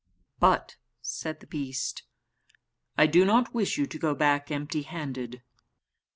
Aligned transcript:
"But," 0.39 0.77
said 1.03 1.41
the 1.41 1.45
beast, 1.45 2.01
"I 2.97 3.05
do 3.05 3.23
not 3.23 3.53
wish 3.53 3.77
you 3.77 3.85
to 3.85 3.99
go 3.99 4.15
back 4.15 4.49
empty 4.49 4.81
handed. 4.81 5.43